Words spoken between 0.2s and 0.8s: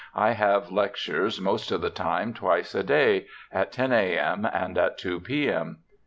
have